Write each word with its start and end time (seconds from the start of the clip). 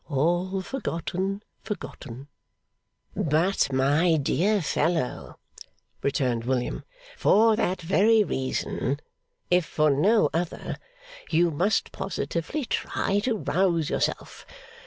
All 0.09 0.63
forgotten, 0.63 1.43
forgotten!' 1.61 2.27
'But, 3.15 3.71
my 3.71 4.15
dear 4.17 4.59
fellow,' 4.63 5.37
returned 6.01 6.43
William, 6.45 6.83
'for 7.15 7.55
that 7.55 7.83
very 7.83 8.23
reason, 8.23 8.99
if 9.51 9.63
for 9.65 9.91
no 9.91 10.31
other, 10.33 10.77
you 11.29 11.51
must 11.51 11.91
positively 11.91 12.65
try 12.65 13.19
to 13.19 13.37
rouse 13.37 13.91
yourself. 13.91 14.47